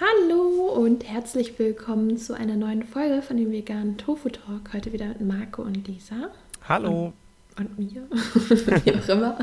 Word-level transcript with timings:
Hallo 0.00 0.72
und 0.74 1.06
herzlich 1.06 1.58
willkommen 1.58 2.16
zu 2.16 2.34
einer 2.34 2.56
neuen 2.56 2.82
Folge 2.82 3.20
von 3.20 3.36
dem 3.36 3.52
veganen 3.52 3.98
Tofu 3.98 4.30
Talk. 4.30 4.72
Heute 4.72 4.90
wieder 4.94 5.08
mit 5.08 5.20
Marco 5.20 5.60
und 5.60 5.86
Lisa. 5.86 6.30
Hallo. 6.66 7.12
Und, 7.58 7.66
und 7.66 7.78
mir. 7.78 8.02
Wie 8.84 8.94
auch 8.94 9.08
immer. 9.10 9.38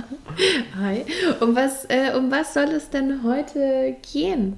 Hi. 0.76 1.06
Um 1.40 1.56
was, 1.56 1.85
äh, 1.85 2.13
um 2.17 2.31
was 2.31 2.56
soll 2.56 2.70
es 2.70 2.90
denn 2.90 3.22
heute 3.24 3.96
gehen? 4.12 4.58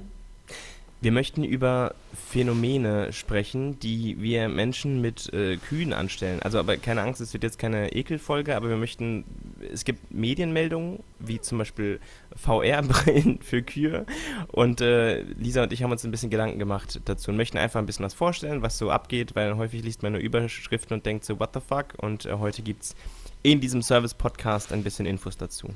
Wir 1.02 1.12
möchten 1.12 1.44
über 1.44 1.94
Phänomene 2.30 3.12
sprechen, 3.12 3.78
die 3.80 4.22
wir 4.22 4.48
Menschen 4.48 5.02
mit 5.02 5.30
äh, 5.34 5.58
Kühen 5.58 5.92
anstellen. 5.92 6.40
Also 6.40 6.58
aber 6.58 6.78
keine 6.78 7.02
Angst, 7.02 7.20
es 7.20 7.34
wird 7.34 7.42
jetzt 7.42 7.58
keine 7.58 7.92
Ekelfolge, 7.92 8.56
aber 8.56 8.70
wir 8.70 8.76
möchten, 8.76 9.24
es 9.70 9.84
gibt 9.84 10.14
Medienmeldungen, 10.14 11.00
wie 11.26 11.40
zum 11.40 11.58
Beispiel 11.58 12.00
VR-Brillen 12.36 13.40
für 13.42 13.62
Kühe 13.62 14.06
und 14.48 14.80
äh, 14.80 15.22
Lisa 15.22 15.62
und 15.62 15.72
ich 15.72 15.82
haben 15.82 15.92
uns 15.92 16.04
ein 16.04 16.10
bisschen 16.10 16.30
Gedanken 16.30 16.58
gemacht 16.58 17.00
dazu 17.04 17.30
und 17.30 17.36
möchten 17.36 17.58
einfach 17.58 17.80
ein 17.80 17.86
bisschen 17.86 18.04
was 18.04 18.14
vorstellen, 18.14 18.62
was 18.62 18.78
so 18.78 18.90
abgeht, 18.90 19.34
weil 19.34 19.56
häufig 19.56 19.82
liest 19.82 20.02
man 20.02 20.12
nur 20.12 20.20
Überschriften 20.20 20.94
und 20.94 21.06
denkt 21.06 21.24
so, 21.24 21.38
what 21.38 21.50
the 21.54 21.60
fuck? 21.60 21.94
Und 21.98 22.26
äh, 22.26 22.34
heute 22.34 22.62
gibt 22.62 22.82
es 22.82 22.94
in 23.42 23.60
diesem 23.60 23.82
Service-Podcast 23.82 24.72
ein 24.72 24.82
bisschen 24.82 25.06
Infos 25.06 25.36
dazu. 25.36 25.68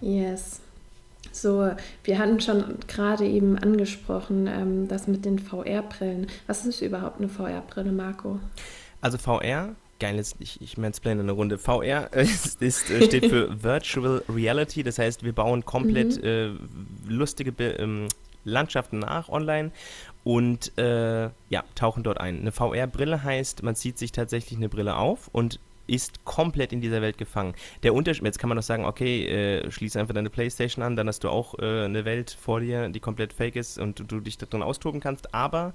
Yes. 0.00 0.60
So, 1.32 1.70
wir 2.04 2.18
hatten 2.18 2.40
schon 2.40 2.78
gerade 2.86 3.26
eben 3.26 3.58
angesprochen, 3.58 4.46
ähm, 4.46 4.88
das 4.88 5.06
mit 5.06 5.24
den 5.24 5.38
VR-Brillen. 5.38 6.28
Was 6.46 6.64
ist 6.64 6.80
überhaupt 6.80 7.18
eine 7.18 7.28
VR-Brille, 7.28 7.92
Marco? 7.92 8.40
Also 9.00 9.18
VR, 9.18 9.74
geil, 9.98 10.22
ich, 10.38 10.60
ich 10.60 10.78
mansplaine 10.78 11.20
eine 11.22 11.32
Runde. 11.32 11.58
VR 11.58 12.12
ist, 12.12 12.60
ist, 12.62 12.90
äh, 12.90 13.04
steht 13.04 13.26
für 13.26 13.62
Virtual 13.62 14.22
Reality, 14.28 14.82
das 14.82 14.98
heißt, 14.98 15.24
wir 15.24 15.32
bauen 15.32 15.64
komplett 15.64 16.22
mhm. 16.22 16.24
äh, 16.24 16.50
lustige 17.08 17.50
ähm, 17.62 18.08
Landschaften 18.44 19.00
nach 19.00 19.28
online 19.28 19.72
und 20.24 20.76
äh, 20.78 21.24
ja, 21.50 21.64
tauchen 21.74 22.02
dort 22.02 22.20
ein. 22.20 22.40
Eine 22.40 22.52
VR-Brille 22.52 23.22
heißt, 23.22 23.62
man 23.62 23.76
zieht 23.76 23.98
sich 23.98 24.12
tatsächlich 24.12 24.58
eine 24.58 24.68
Brille 24.68 24.96
auf 24.96 25.28
und 25.32 25.60
ist 25.86 26.24
komplett 26.24 26.72
in 26.72 26.80
dieser 26.80 27.00
Welt 27.00 27.18
gefangen. 27.18 27.54
Der 27.82 27.94
Unterschied, 27.94 28.24
jetzt 28.24 28.38
kann 28.38 28.48
man 28.48 28.56
doch 28.56 28.64
sagen, 28.64 28.84
okay, 28.84 29.26
äh, 29.26 29.70
schließ 29.70 29.96
einfach 29.96 30.14
deine 30.14 30.30
Playstation 30.30 30.84
an, 30.84 30.96
dann 30.96 31.06
hast 31.06 31.22
du 31.22 31.28
auch 31.28 31.58
äh, 31.58 31.84
eine 31.84 32.04
Welt 32.04 32.36
vor 32.40 32.60
dir, 32.60 32.88
die 32.88 33.00
komplett 33.00 33.32
fake 33.32 33.56
ist 33.56 33.78
und 33.78 34.00
du, 34.00 34.04
du 34.04 34.20
dich 34.20 34.38
darin 34.38 34.62
austoben 34.62 35.00
kannst, 35.00 35.32
aber 35.34 35.74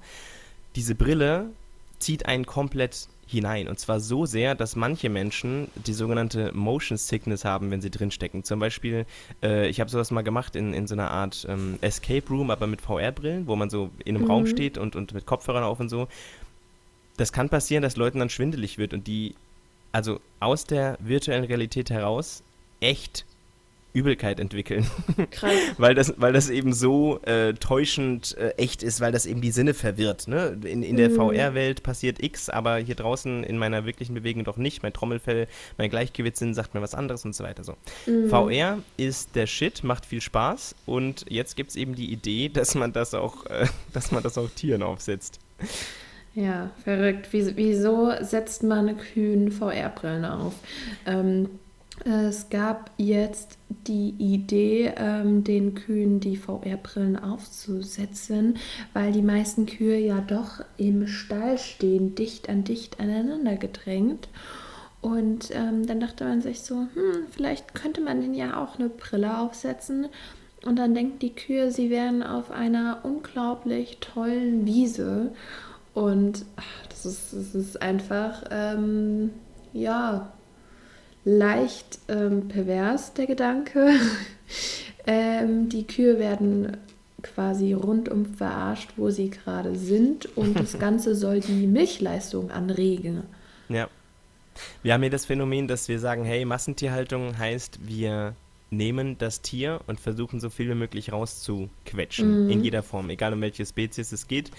diese 0.76 0.94
Brille 0.94 1.50
zieht 1.98 2.26
einen 2.26 2.44
komplett 2.46 3.08
hinein. 3.32 3.68
Und 3.68 3.78
zwar 3.78 3.98
so 3.98 4.26
sehr, 4.26 4.54
dass 4.54 4.76
manche 4.76 5.08
Menschen 5.08 5.68
die 5.74 5.92
sogenannte 5.92 6.52
Motion 6.54 6.96
Sickness 6.96 7.44
haben, 7.44 7.70
wenn 7.70 7.80
sie 7.80 7.90
drinstecken. 7.90 8.44
Zum 8.44 8.60
Beispiel, 8.60 9.06
äh, 9.42 9.68
ich 9.68 9.80
habe 9.80 9.90
sowas 9.90 10.10
mal 10.10 10.22
gemacht 10.22 10.54
in, 10.54 10.72
in 10.74 10.86
so 10.86 10.94
einer 10.94 11.10
Art 11.10 11.46
ähm, 11.48 11.78
Escape 11.80 12.28
Room, 12.28 12.50
aber 12.50 12.66
mit 12.66 12.80
VR-Brillen, 12.80 13.46
wo 13.46 13.56
man 13.56 13.70
so 13.70 13.90
in 14.04 14.14
einem 14.14 14.24
mhm. 14.24 14.30
Raum 14.30 14.46
steht 14.46 14.78
und, 14.78 14.94
und 14.94 15.14
mit 15.14 15.26
Kopfhörern 15.26 15.64
auf 15.64 15.80
und 15.80 15.88
so. 15.88 16.06
Das 17.16 17.32
kann 17.32 17.48
passieren, 17.48 17.82
dass 17.82 17.96
Leuten 17.96 18.20
dann 18.20 18.30
schwindelig 18.30 18.78
wird 18.78 18.94
und 18.94 19.06
die 19.06 19.34
also 19.92 20.20
aus 20.40 20.64
der 20.64 20.96
virtuellen 21.00 21.44
Realität 21.44 21.90
heraus 21.90 22.42
echt 22.80 23.26
Übelkeit 23.92 24.40
entwickeln. 24.40 24.86
Krass. 25.30 25.52
weil, 25.76 25.94
das, 25.94 26.14
weil 26.16 26.32
das 26.32 26.48
eben 26.48 26.72
so 26.72 27.20
äh, 27.22 27.54
täuschend 27.54 28.36
äh, 28.38 28.50
echt 28.56 28.82
ist, 28.82 29.00
weil 29.00 29.12
das 29.12 29.26
eben 29.26 29.40
die 29.40 29.50
Sinne 29.50 29.74
verwirrt. 29.74 30.28
Ne? 30.28 30.58
In, 30.64 30.82
in 30.82 30.96
der 30.96 31.10
mhm. 31.10 31.16
VR-Welt 31.16 31.82
passiert 31.82 32.22
X, 32.22 32.48
aber 32.48 32.76
hier 32.78 32.94
draußen 32.94 33.44
in 33.44 33.58
meiner 33.58 33.84
wirklichen 33.84 34.14
Bewegung 34.14 34.44
doch 34.44 34.56
nicht. 34.56 34.82
Mein 34.82 34.92
Trommelfell, 34.92 35.46
mein 35.76 35.90
Gleichgewichtssinn 35.90 36.54
sagt 36.54 36.74
mir 36.74 36.80
was 36.80 36.94
anderes 36.94 37.24
und 37.24 37.34
so 37.34 37.44
weiter. 37.44 37.64
So. 37.64 37.76
Mhm. 38.06 38.28
VR 38.28 38.78
ist 38.96 39.36
der 39.36 39.46
Shit, 39.46 39.84
macht 39.84 40.06
viel 40.06 40.20
Spaß 40.20 40.74
und 40.86 41.26
jetzt 41.28 41.56
gibt 41.56 41.70
es 41.70 41.76
eben 41.76 41.94
die 41.94 42.10
Idee, 42.10 42.48
dass 42.48 42.74
man 42.74 42.92
das 42.92 43.14
auch, 43.14 43.46
äh, 43.46 43.66
dass 43.92 44.10
man 44.10 44.22
das 44.22 44.38
auch 44.38 44.48
Tieren 44.50 44.82
aufsetzt. 44.82 45.38
Ja, 46.34 46.70
verrückt. 46.82 47.28
Wieso 47.30 48.10
setzt 48.20 48.62
man 48.62 48.96
Kühen 48.96 49.52
VR-Brillen 49.52 50.24
auf? 50.24 50.54
Ähm, 51.04 51.50
es 52.04 52.50
gab 52.50 52.90
jetzt 52.96 53.58
die 53.86 54.14
Idee, 54.18 54.92
ähm, 54.96 55.44
den 55.44 55.74
Kühen 55.74 56.20
die 56.20 56.36
VR-Brillen 56.36 57.18
aufzusetzen, 57.18 58.58
weil 58.92 59.12
die 59.12 59.22
meisten 59.22 59.66
Kühe 59.66 59.98
ja 59.98 60.20
doch 60.20 60.64
im 60.76 61.06
Stall 61.06 61.58
stehen, 61.58 62.14
dicht 62.14 62.48
an 62.48 62.64
dicht 62.64 63.00
aneinander 63.00 63.56
gedrängt. 63.56 64.28
Und 65.00 65.50
ähm, 65.52 65.86
dann 65.86 66.00
dachte 66.00 66.24
man 66.24 66.42
sich 66.42 66.60
so, 66.62 66.74
hm, 66.74 67.26
vielleicht 67.30 67.74
könnte 67.74 68.00
man 68.00 68.20
denen 68.20 68.34
ja 68.34 68.62
auch 68.62 68.78
eine 68.78 68.88
Brille 68.88 69.38
aufsetzen. 69.38 70.06
Und 70.64 70.78
dann 70.78 70.94
denken 70.94 71.18
die 71.18 71.34
Kühe, 71.34 71.72
sie 71.72 71.90
wären 71.90 72.22
auf 72.22 72.52
einer 72.52 73.00
unglaublich 73.02 73.98
tollen 74.00 74.64
Wiese 74.64 75.32
und 75.94 76.46
ach, 76.56 76.86
das, 76.88 77.04
ist, 77.04 77.32
das 77.32 77.54
ist 77.54 77.82
einfach, 77.82 78.44
ähm, 78.50 79.30
ja, 79.72 80.32
leicht 81.24 81.98
ähm, 82.08 82.48
pervers, 82.48 83.14
der 83.14 83.26
Gedanke. 83.26 83.90
ähm, 85.06 85.68
die 85.68 85.86
Kühe 85.86 86.18
werden 86.18 86.76
quasi 87.22 87.72
rundum 87.72 88.26
verarscht, 88.26 88.90
wo 88.96 89.10
sie 89.10 89.30
gerade 89.30 89.76
sind. 89.76 90.36
Und 90.36 90.58
das 90.58 90.78
Ganze 90.78 91.14
soll 91.14 91.40
die 91.40 91.66
Milchleistung 91.66 92.50
anregen. 92.50 93.22
Ja. 93.68 93.88
Wir 94.82 94.92
haben 94.92 95.02
hier 95.02 95.10
das 95.10 95.24
Phänomen, 95.24 95.66
dass 95.66 95.88
wir 95.88 95.98
sagen, 95.98 96.24
hey, 96.24 96.44
Massentierhaltung 96.44 97.38
heißt, 97.38 97.78
wir 97.86 98.34
nehmen 98.70 99.16
das 99.18 99.40
Tier 99.40 99.80
und 99.86 100.00
versuchen 100.00 100.40
so 100.40 100.50
viel 100.50 100.68
wie 100.68 100.74
möglich 100.74 101.12
rauszuquetschen. 101.12 102.44
Mhm. 102.44 102.50
In 102.50 102.64
jeder 102.64 102.82
Form, 102.82 103.08
egal 103.10 103.32
um 103.32 103.40
welche 103.40 103.64
Spezies 103.64 104.12
es 104.12 104.28
geht. 104.28 104.50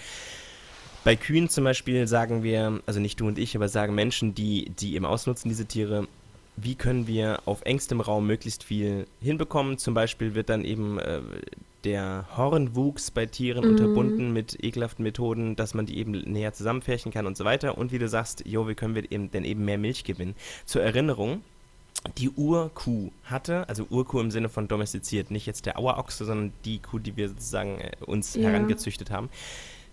Bei 1.04 1.16
Kühen 1.16 1.50
zum 1.50 1.64
Beispiel 1.64 2.06
sagen 2.06 2.42
wir, 2.42 2.80
also 2.86 2.98
nicht 2.98 3.20
du 3.20 3.26
und 3.26 3.38
ich, 3.38 3.54
aber 3.54 3.68
sagen 3.68 3.94
Menschen, 3.94 4.34
die, 4.34 4.70
die 4.70 4.94
eben 4.94 5.04
ausnutzen, 5.04 5.50
diese 5.50 5.66
Tiere, 5.66 6.08
wie 6.56 6.74
können 6.74 7.06
wir 7.06 7.40
auf 7.46 7.62
engstem 7.62 8.00
Raum 8.00 8.26
möglichst 8.26 8.64
viel 8.64 9.06
hinbekommen. 9.20 9.78
Zum 9.78 9.94
Beispiel 9.94 10.34
wird 10.34 10.48
dann 10.48 10.64
eben 10.64 10.98
äh, 10.98 11.20
der 11.84 12.26
Hornwuchs 12.36 13.10
bei 13.10 13.26
Tieren 13.26 13.64
mhm. 13.64 13.70
unterbunden 13.70 14.32
mit 14.32 14.62
ekelhaften 14.62 15.02
Methoden, 15.02 15.56
dass 15.56 15.74
man 15.74 15.86
die 15.86 15.98
eben 15.98 16.12
näher 16.12 16.52
zusammenfärchen 16.52 17.12
kann 17.12 17.26
und 17.26 17.36
so 17.36 17.44
weiter. 17.44 17.76
Und 17.76 17.92
wie 17.92 17.98
du 17.98 18.08
sagst, 18.08 18.44
jo, 18.46 18.68
wie 18.68 18.74
können 18.74 18.94
wir 18.94 19.10
eben, 19.10 19.30
denn 19.30 19.44
eben 19.44 19.64
mehr 19.64 19.78
Milch 19.78 20.04
gewinnen? 20.04 20.34
Zur 20.64 20.82
Erinnerung, 20.82 21.42
die 22.18 22.30
Urkuh 22.30 23.10
hatte, 23.24 23.68
also 23.68 23.86
Urkuh 23.90 24.20
im 24.20 24.30
Sinne 24.30 24.48
von 24.48 24.68
domestiziert, 24.68 25.30
nicht 25.30 25.46
jetzt 25.46 25.66
der 25.66 25.78
Auerochse, 25.78 26.24
sondern 26.24 26.52
die 26.64 26.78
Kuh, 26.78 26.98
die 26.98 27.16
wir 27.16 27.28
sozusagen 27.28 27.80
äh, 27.80 27.92
uns 28.06 28.34
ja. 28.34 28.48
herangezüchtet 28.48 29.10
haben, 29.10 29.28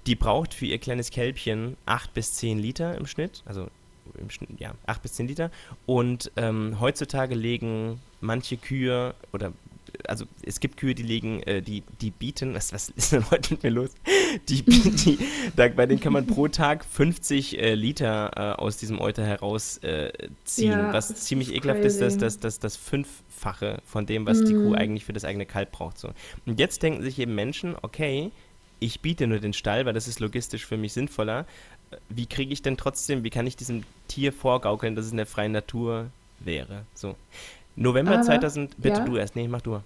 die 0.08 0.16
braucht 0.16 0.54
für 0.54 0.66
ihr 0.66 0.80
kleines 0.80 1.12
Kälbchen 1.12 1.78
8 1.86 2.14
bis 2.14 2.34
10 2.34 2.60
Liter 2.60 2.98
im 2.98 3.06
Schnitt, 3.06 3.44
also 3.46 3.68
im 4.18 4.30
Schnitt, 4.30 4.50
ja, 4.60 4.74
8 4.86 5.02
bis 5.02 5.14
10 5.14 5.28
Liter. 5.28 5.52
Und 5.86 6.32
ähm, 6.36 6.80
heutzutage 6.80 7.36
legen 7.36 8.00
manche 8.20 8.58
Kühe 8.58 9.16
oder 9.34 9.54
also 10.08 10.26
es 10.44 10.60
gibt 10.60 10.78
Kühe, 10.78 10.96
die 10.96 11.04
legen, 11.04 11.42
äh, 11.44 11.62
die, 11.62 11.84
die 12.02 12.12
bieten, 12.12 12.54
was, 12.54 12.74
was 12.74 12.90
ist 12.90 13.12
denn 13.12 13.30
heute 13.30 13.54
mit 13.54 13.64
mir 13.64 13.70
los? 13.70 13.92
Die, 14.48 14.64
die, 14.64 15.20
da, 15.58 15.68
bei 15.68 15.86
denen 15.86 16.00
kann 16.00 16.14
man 16.14 16.26
pro 16.26 16.48
Tag 16.48 16.86
50 16.86 17.60
äh, 17.60 17.76
Liter 17.76 18.32
äh, 18.36 18.62
aus 18.62 18.78
diesem 18.78 19.02
Euter 19.02 19.26
herausziehen, 19.26 19.92
äh, 19.92 20.68
ja, 20.68 20.94
was 20.94 21.14
ziemlich 21.16 21.54
ekelhaft 21.54 21.82
ist, 21.82 22.00
dass 22.00 22.18
das, 22.18 22.40
das, 22.40 22.60
das 22.60 22.78
Fünffache 22.78 23.82
von 23.84 24.06
dem, 24.06 24.26
was 24.26 24.40
mm. 24.40 24.46
die 24.46 24.54
Kuh 24.54 24.70
mhm. 24.70 24.76
eigentlich 24.76 25.04
für 25.04 25.12
das 25.12 25.26
eigene 25.26 25.46
Kalb 25.46 25.74
braucht. 25.74 25.98
So. 25.98 26.12
Und 26.46 26.60
jetzt 26.60 26.82
denken 26.82 27.04
sich 27.04 27.20
eben 27.20 27.36
Menschen, 27.36 27.76
okay, 27.82 28.32
ich 28.80 29.02
biete 29.02 29.28
nur 29.28 29.40
den 29.40 29.54
Stall, 29.54 29.86
weil 29.86 29.94
das 29.94 30.08
ist 30.08 30.22
logistisch 30.22 30.66
für 30.66 30.78
mich 30.78 30.94
sinnvoller. 30.94 31.46
Wie 32.10 32.26
kriege 32.26 32.54
ich 32.54 32.62
denn 32.62 32.78
trotzdem, 32.78 33.24
wie 33.24 33.30
kann 33.30 33.48
ich 33.48 33.56
diesem 33.56 33.84
Tier 34.08 34.34
vorgaukeln, 34.34 34.96
dass 34.96 35.06
es 35.06 35.12
in 35.12 35.18
der 35.18 35.26
freien 35.26 35.52
Natur 35.52 36.08
wäre? 36.40 36.86
So. 36.94 37.16
November 37.76 38.14
aber, 38.16 38.24
2000, 38.24 38.82
bitte 38.82 39.00
ja. 39.00 39.06
du 39.06 39.16
erst, 39.16 39.36
nee, 39.36 39.48
mach 39.48 39.62
du. 39.62 39.80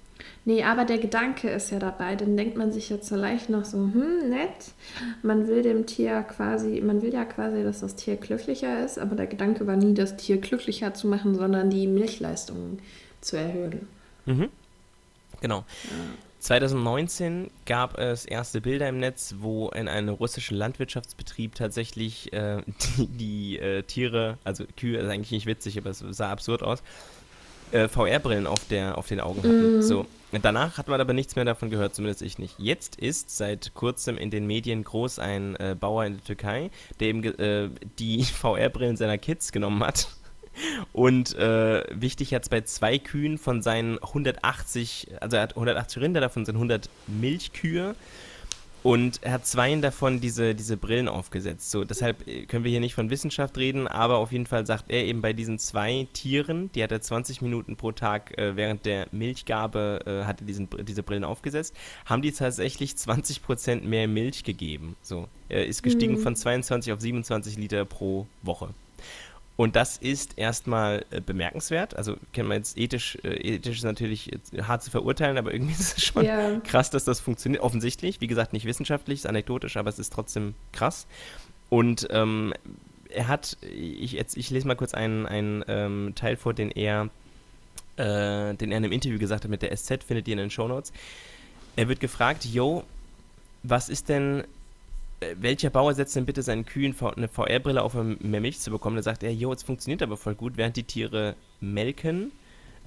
Nee, 0.44 0.64
aber 0.64 0.86
der 0.86 0.98
Gedanke 0.98 1.50
ist 1.50 1.72
ja 1.72 1.80
dabei, 1.80 2.16
dann 2.16 2.36
denkt 2.36 2.58
man 2.58 2.72
sich 2.72 2.90
jetzt 2.90 3.10
vielleicht 3.10 3.50
noch 3.50 3.64
so, 3.64 3.78
hm, 3.78 4.30
nett, 4.30 4.74
man 5.22 5.48
will 5.48 5.62
dem 5.62 5.86
Tier 5.86 6.24
quasi, 6.24 6.82
man 6.82 7.02
will 7.02 7.14
ja 7.14 7.26
quasi, 7.26 7.64
dass 7.64 7.82
das 7.82 7.96
Tier 7.96 8.16
glücklicher 8.16 8.84
ist, 8.84 8.98
aber 8.98 9.16
der 9.16 9.28
Gedanke 9.28 9.68
war 9.68 9.76
nie, 9.76 9.94
das 9.94 10.18
Tier 10.18 10.38
glücklicher 10.38 10.94
zu 10.94 11.08
machen, 11.08 11.36
sondern 11.36 11.70
die 11.70 11.88
Milchleistung 11.88 12.80
zu 13.22 13.38
erhöhen. 13.38 13.88
Mhm. 14.26 14.50
Genau. 15.42 15.58
Ja. 15.58 15.64
2019 16.40 17.50
gab 17.66 17.98
es 17.98 18.26
erste 18.26 18.62
Bilder 18.62 18.88
im 18.90 19.00
Netz, 19.00 19.36
wo 19.40 19.70
in 19.70 19.88
einem 19.88 20.10
russischen 20.10 20.58
Landwirtschaftsbetrieb 20.58 21.56
tatsächlich 21.56 22.32
äh, 22.34 22.62
die, 22.98 23.08
die 23.08 23.60
äh, 23.60 23.84
Tiere, 23.84 24.38
also 24.44 24.66
Kühe, 24.78 24.98
ist 25.00 25.10
eigentlich 25.10 25.32
nicht 25.32 25.46
witzig, 25.46 25.78
aber 25.78 25.90
es 25.90 26.00
sah 26.00 26.32
absurd 26.32 26.64
aus, 26.64 26.84
äh, 27.72 27.88
VR-Brillen 27.88 28.48
auf, 28.48 28.60
auf 28.94 29.08
den 29.08 29.20
Augen 29.20 29.40
hatten. 29.40 29.80
Mm. 29.80 29.82
So. 29.82 30.06
Danach 30.42 30.78
hat 30.78 30.90
man 30.90 31.00
aber 31.00 31.14
nichts 31.14 31.38
mehr 31.38 31.46
davon 31.46 31.70
gehört, 31.70 31.96
zumindest 31.96 32.22
ich 32.22 32.38
nicht. 32.40 32.56
Jetzt 32.58 32.98
ist 32.98 33.36
seit 33.36 33.74
kurzem 33.74 34.18
in 34.18 34.32
den 34.32 34.46
Medien 34.46 34.84
groß 34.84 35.20
ein 35.20 35.56
äh, 35.56 35.78
Bauer 35.80 36.04
in 36.04 36.16
der 36.16 36.24
Türkei, 36.26 36.72
der 37.00 37.08
eben 37.08 37.24
äh, 37.24 37.70
die 38.00 38.24
VR-Brillen 38.24 38.98
seiner 38.98 39.18
Kids 39.18 39.52
genommen 39.52 39.82
hat 39.84 40.10
und 40.94 41.36
äh, 41.36 41.84
wichtig 41.92 42.32
jetzt 42.32 42.50
bei 42.50 42.62
zwei 42.62 42.98
Kühen 42.98 43.38
von 43.38 43.62
seinen 43.62 43.98
180, 44.00 45.08
also 45.20 45.38
er 45.38 45.44
hat 45.44 45.52
180 45.52 46.02
Rinder, 46.02 46.22
davon 46.22 46.46
sind 46.46 46.56
100 46.56 46.90
Milchkühe. 47.08 47.96
Und 48.86 49.24
er 49.24 49.32
hat 49.32 49.48
zweien 49.48 49.82
davon 49.82 50.22
diese, 50.22 50.54
diese 50.54 50.78
Brillen 50.78 51.08
aufgesetzt. 51.08 51.72
So, 51.72 51.86
deshalb 51.86 52.28
äh, 52.28 52.46
können 52.46 52.64
wir 52.64 52.70
hier 52.70 52.80
nicht 52.80 52.94
von 52.94 53.10
Wissenschaft 53.10 53.58
reden, 53.58 53.88
aber 53.88 54.18
auf 54.18 54.32
jeden 54.32 54.46
Fall 54.46 54.68
sagt 54.68 54.92
er 54.92 55.06
eben 55.06 55.24
bei 55.24 55.34
diesen 55.34 55.58
zwei 55.58 56.08
Tieren, 56.14 56.72
die 56.74 56.84
hat 56.84 56.92
er 56.92 57.02
20 57.02 57.42
Minuten 57.42 57.78
pro 57.78 57.94
Tag 57.94 58.38
äh, 58.38 58.56
während 58.56 58.86
der 58.86 59.08
Milchgabe, 59.12 60.02
äh, 60.06 60.26
hat 60.26 60.42
er 60.42 60.46
diesen, 60.46 60.70
diese 60.84 61.02
Brillen 61.02 61.24
aufgesetzt, 61.24 61.76
haben 62.06 62.22
die 62.22 62.32
tatsächlich 62.32 62.92
20% 62.92 63.82
mehr 63.82 64.08
Milch 64.08 64.44
gegeben. 64.44 64.96
So, 65.02 65.30
er 65.50 65.66
ist 65.66 65.82
gestiegen 65.82 66.14
mhm. 66.14 66.20
von 66.20 66.36
22 66.36 66.94
auf 66.94 67.02
27 67.02 67.58
Liter 67.58 67.86
pro 67.86 68.28
Woche. 68.44 68.70
Und 69.58 69.78
das 69.78 69.98
ist 69.98 70.38
erstmal 70.38 71.06
äh, 71.12 71.22
bemerkenswert. 71.22 71.96
Also 71.96 72.18
kennen 72.34 72.50
wir 72.50 72.56
jetzt 72.56 72.78
ethisch, 72.78 73.18
äh, 73.24 73.56
ethisch 73.56 73.78
ist 73.78 73.84
natürlich 73.84 74.32
hart 74.62 74.84
zu 74.84 74.92
verurteilen, 74.92 75.38
aber 75.38 75.54
irgendwie 75.54 75.74
ist 75.80 75.98
es 75.98 76.04
schon 76.04 76.26
ja. 76.26 76.60
krass, 76.60 76.90
dass 76.90 77.06
das 77.06 77.22
funktioniert. 77.22 77.64
Offensichtlich, 77.64 78.20
wie 78.20 78.28
gesagt, 78.28 78.52
nicht 78.52 78.66
wissenschaftlich, 78.66 79.20
ist 79.20 79.28
anekdotisch, 79.28 79.78
aber 79.78 79.90
es 79.90 80.00
ist 80.00 80.12
trotzdem 80.12 80.56
krass. 80.74 81.08
Und 81.70 82.08
ähm, 82.12 82.54
er 83.10 83.28
hat, 83.30 83.58
ich, 83.62 84.12
jetzt, 84.12 84.36
ich 84.36 84.50
lese 84.50 84.68
mal 84.68 84.76
kurz 84.76 84.94
einen, 84.94 85.26
einen 85.26 85.64
ähm, 85.68 86.14
Teil 86.16 86.36
vor, 86.36 86.54
den 86.54 86.70
er, 86.72 87.10
äh, 87.96 88.54
den 88.56 88.72
er 88.72 88.78
in 88.78 88.84
einem 88.84 88.92
Interview 88.92 89.20
gesagt 89.20 89.46
hat 89.46 89.52
mit 89.52 89.62
der 89.62 89.76
SZ, 89.76 90.04
findet 90.04 90.28
ihr 90.28 90.34
in 90.34 90.40
den 90.40 90.50
Shownotes. 90.50 90.92
Er 91.78 91.88
wird 91.88 92.02
gefragt, 92.02 92.44
yo, 92.46 92.84
was 93.64 93.88
ist 93.88 94.10
denn 94.10 94.44
welcher 95.38 95.70
Bauer 95.70 95.94
setzt 95.94 96.16
denn 96.16 96.26
bitte 96.26 96.42
seinen 96.42 96.66
Kühen 96.66 96.96
eine 97.16 97.28
VR-Brille 97.28 97.82
auf, 97.82 97.96
um 97.96 98.18
mehr 98.22 98.42
Milch 98.42 98.60
zu 98.60 98.72
bekommen? 98.72 98.96
Da 98.96 99.04
sagt 99.04 99.24
er, 99.24 99.34
jo, 99.34 99.54
es 99.54 99.64
funktioniert 99.64 100.02
aber 100.04 100.18
voll 100.18 100.36
gut, 100.36 100.58
während 100.58 100.76
die 100.76 100.84
Tiere 100.84 101.36
melken, 101.62 102.32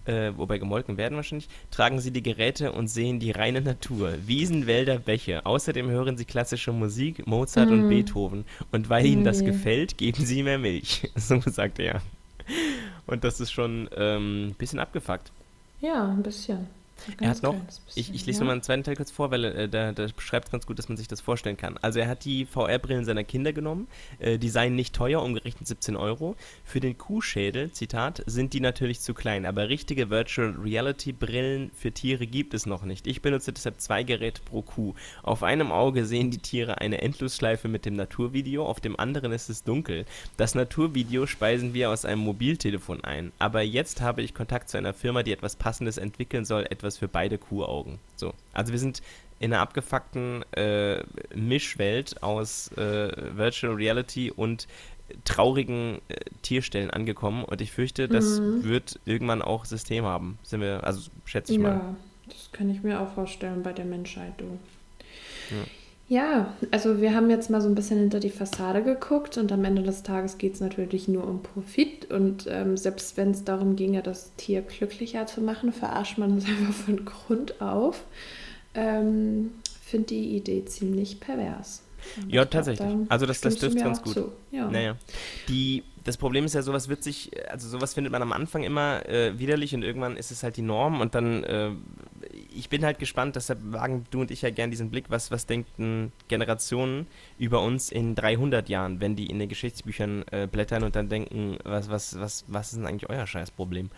äh, 0.05 0.33
wobei 0.37 0.59
gemolken 0.59 0.97
werden 0.97 1.17
wahrscheinlich, 1.17 1.49
tragen 1.71 2.01
sie 2.01 2.11
die 2.11 2.23
Geräte 2.23 2.73
und 2.73 2.89
sehen 2.89 3.19
die 3.19 3.31
reine 3.31 3.61
Natur. 3.61 4.15
Wiesen, 4.27 4.67
Wälder, 4.67 4.99
Bäche. 4.99 5.45
Außerdem 5.47 5.89
hören 5.91 6.17
sie 6.17 6.25
klassische 6.25 6.73
Musik, 6.73 7.27
Mozart 7.27 7.71
mm. 7.71 7.73
und 7.73 7.85
mhm. 7.85 7.89
Beethoven. 7.89 8.45
Und 8.73 8.89
weil 8.89 9.07
ihnen 9.07 9.25
das 9.25 9.45
gefällt, 9.45 9.99
geben 9.99 10.25
sie 10.25 10.43
mehr 10.43 10.59
Milch. 10.59 11.11
so 11.17 11.41
sagt 11.41 11.79
er. 11.79 12.01
Und 13.07 13.25
das 13.25 13.41
ist 13.41 13.53
schon 13.53 13.89
ein 13.89 13.91
ähm, 13.97 14.55
bisschen 14.59 14.79
abgefuckt. 14.79 15.33
Ja, 15.81 16.09
ein 16.09 16.23
bisschen. 16.23 16.67
Er 17.21 17.31
hat 17.31 17.43
noch, 17.43 17.55
ich, 17.95 18.13
ich 18.15 18.27
lese 18.27 18.41
ja. 18.41 18.45
mal 18.47 18.53
einen 18.53 18.63
zweiten 18.63 18.83
Teil 18.83 18.97
kurz 18.97 19.11
vor, 19.11 19.31
weil 19.31 19.45
äh, 19.45 19.69
da, 19.69 19.93
da 19.93 20.07
beschreibt 20.15 20.49
es 20.49 20.53
ganz 20.53 20.67
gut, 20.67 20.79
dass 20.79 20.89
man 20.89 20.97
sich 20.97 21.09
das 21.09 21.21
vorstellen 21.21 21.57
kann. 21.57 21.79
Also 21.79 22.01
er 22.01 22.09
hat 22.09 22.25
die 22.25 22.47
VR-Brillen 22.47 23.05
seiner 23.05 23.25
Kinder 23.25 23.53
genommen, 23.53 23.89
äh, 24.19 24.39
die 24.39 24.49
seien 24.49 24.75
nicht 24.75 24.95
teuer, 24.95 25.23
umgerechnet 25.23 25.67
17 25.67 25.97
Euro. 25.97 26.37
Für 26.65 26.81
den 26.81 26.99
Kuhschädel, 26.99 27.73
Zitat, 27.73 28.23
sind 28.27 28.53
die 28.53 28.61
natürlich 28.61 29.01
zu 29.01 29.15
klein, 29.15 29.47
aber 29.47 29.69
richtige 29.69 30.11
Virtual 30.11 30.55
Reality 30.63 31.13
Brillen 31.13 31.71
für 31.75 31.93
Tiere 31.93 32.27
gibt 32.27 32.55
es 32.55 32.67
noch 32.67 32.85
nicht. 32.85 33.07
Ich 33.07 33.23
benutze 33.23 33.53
deshalb 33.53 33.81
zwei 33.81 34.03
Geräte 34.03 34.43
pro 34.45 34.63
Kuh. 34.63 34.95
Auf 35.23 35.43
einem 35.43 35.73
Auge 35.73 36.05
sehen 36.05 36.31
die 36.31 36.39
Tiere 36.39 36.79
eine 36.79 37.01
Endlosschleife 37.01 37.69
mit 37.69 37.85
dem 37.85 37.95
Naturvideo, 37.95 38.65
auf 38.67 38.81
dem 38.81 38.99
anderen 38.99 39.33
ist 39.33 39.49
es 39.49 39.65
dunkel. 39.65 40.05
Das 40.37 40.55
Naturvideo 40.55 41.27
speisen 41.27 41.75
wir 41.75 41.91
aus 41.91 42.05
einem 42.05 42.23
Mobiltelefon 42.23 43.03
ein. 43.05 43.33
Aber 43.39 43.63
jetzt 43.63 44.01
habe 44.01 44.23
ich 44.23 44.35
Kontakt 44.35 44.69
zu 44.69 44.79
einer 44.79 44.95
Firma, 44.95 45.23
die 45.23 45.33
etwas 45.33 45.57
Passendes 45.57 45.99
entwickeln 45.99 46.45
soll, 46.45 46.67
etwas 46.69 46.88
für 46.97 47.09
beide 47.09 47.37
Kuhaugen. 47.37 47.99
So. 48.17 48.33
Also 48.53 48.73
wir 48.73 48.79
sind 48.79 49.03
in 49.41 49.53
einer 49.53 49.63
abgefuckten 49.63 50.45
äh, 50.53 51.03
Mischwelt 51.35 52.23
aus 52.23 52.73
äh, 52.73 53.37
Virtual 53.37 53.75
Reality 53.75 54.31
und 54.31 54.67
traurigen 55.25 56.01
äh, 56.09 56.17
Tierstellen 56.43 56.91
angekommen 56.91 57.45
und 57.45 57.61
ich 57.61 57.73
fürchte, 57.73 58.09
das 58.09 58.41
mhm. 58.41 58.65
wird 58.65 58.99
irgendwann 59.05 59.43
auch 59.43 59.65
System 59.65 60.05
haben. 60.05 60.39
Sind 60.43 60.61
wir, 60.61 60.85
also 60.85 61.11
schätze 61.25 61.53
ich 61.53 61.59
ja, 61.59 61.65
mal. 61.65 61.75
Ja, 61.75 61.97
das 62.27 62.51
kann 62.53 62.71
ich 62.71 62.83
mir 62.83 63.01
auch 63.01 63.13
vorstellen 63.15 63.63
bei 63.63 63.73
der 63.73 63.85
Menschheit, 63.85 64.35
du. 64.39 64.59
Ja. 65.51 65.65
Ja, 66.09 66.55
also 66.71 67.03
wir 67.03 67.15
haben 67.15 67.29
jetzt 67.29 67.51
mal 67.51 67.61
so 67.61 67.69
ein 67.69 67.75
bisschen 67.75 67.99
hinter 67.99 68.19
die 68.19 68.31
Fassade 68.31 68.83
geguckt 68.83 69.37
und 69.37 69.53
am 69.53 69.63
Ende 69.65 69.83
des 69.83 70.03
Tages 70.03 70.39
geht 70.39 70.55
es 70.55 70.61
natürlich 70.61 71.07
nur 71.07 71.27
um 71.27 71.43
Profit 71.43 72.11
und 72.11 72.47
ähm, 72.49 72.79
selbst 72.79 73.19
wenn 73.19 73.33
es 73.33 73.45
darum 73.45 73.77
ginge, 73.77 74.03
das 74.03 74.35
Tier 74.37 74.63
glücklicher 74.63 75.27
zu 75.27 75.43
machen, 75.43 75.71
verarscht 75.71 76.17
man 76.17 76.39
es 76.39 76.45
einfach 76.49 76.73
von 76.73 77.05
Grund 77.05 77.61
auf. 77.61 78.05
Ähm, 78.75 79.53
Finde 79.83 80.07
die 80.09 80.37
Idee 80.37 80.65
ziemlich 80.65 81.21
pervers. 81.21 81.83
Und 82.17 82.33
ja, 82.33 82.45
tatsächlich. 82.47 82.89
Glaub, 82.89 83.07
also 83.11 83.27
das, 83.27 83.41
das 83.43 83.57
trifft 83.57 83.79
ganz 83.79 84.03
gut. 84.03 84.17
Ja. 84.51 84.71
Naja. 84.71 84.97
Die, 85.49 85.83
das 86.05 86.17
Problem 86.17 86.45
ist 86.45 86.55
ja, 86.55 86.63
sowas 86.63 86.89
wird 86.89 87.03
sich, 87.03 87.33
also 87.51 87.69
sowas 87.69 87.95
findet 87.95 88.13
man 88.13 88.23
am 88.23 88.33
Anfang 88.33 88.63
immer 88.63 89.07
äh, 89.07 89.39
widerlich 89.39 89.75
und 89.75 89.83
irgendwann 89.83 90.17
ist 90.17 90.31
es 90.31 90.43
halt 90.43 90.57
die 90.57 90.63
Norm 90.63 91.01
und 91.01 91.15
dann 91.15 91.45
äh, 91.45 91.71
ich 92.59 92.69
bin 92.69 92.85
halt 92.85 92.99
gespannt, 92.99 93.37
deshalb 93.37 93.61
wagen 93.73 94.05
du 94.11 94.21
und 94.21 94.31
ich 94.33 94.43
ja 94.43 94.51
gern 94.51 94.71
diesen 94.71 94.91
Blick, 94.91 95.07
was, 95.09 95.31
was 95.31 95.47
denken 95.47 96.13
Generationen 96.27 97.07
über 97.39 97.63
uns 97.63 97.93
in 97.93 98.17
300 98.17 98.69
Jahren, 98.69 99.01
wenn 99.01 99.15
die 99.15 99.27
in 99.27 99.39
den 99.39 99.49
Geschichtsbüchern 99.49 100.25
äh, 100.33 100.49
blättern 100.51 100.83
und 100.83 100.97
dann 100.97 101.09
denken, 101.09 101.59
was, 101.63 101.89
was, 101.89 102.19
was, 102.19 102.45
was 102.49 102.73
ist 102.73 102.79
denn 102.79 102.87
eigentlich 102.87 103.09
euer 103.09 103.27
Scheißproblem? 103.27 103.91